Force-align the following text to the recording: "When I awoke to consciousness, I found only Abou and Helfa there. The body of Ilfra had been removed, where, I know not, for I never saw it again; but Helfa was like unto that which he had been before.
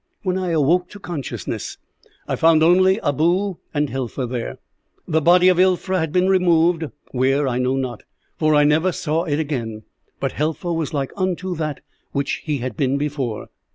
"When 0.23 0.35
I 0.35 0.49
awoke 0.49 0.89
to 0.89 0.99
consciousness, 0.99 1.77
I 2.27 2.35
found 2.35 2.63
only 2.63 2.97
Abou 3.03 3.57
and 3.71 3.87
Helfa 3.87 4.25
there. 4.25 4.57
The 5.07 5.21
body 5.21 5.47
of 5.47 5.59
Ilfra 5.59 5.99
had 5.99 6.11
been 6.11 6.27
removed, 6.27 6.87
where, 7.11 7.47
I 7.47 7.59
know 7.59 7.75
not, 7.75 8.01
for 8.35 8.55
I 8.55 8.63
never 8.63 8.91
saw 8.91 9.25
it 9.25 9.39
again; 9.39 9.83
but 10.19 10.31
Helfa 10.31 10.73
was 10.73 10.91
like 10.91 11.11
unto 11.15 11.53
that 11.57 11.81
which 12.13 12.41
he 12.43 12.57
had 12.57 12.75
been 12.75 12.97
before. 12.97 13.49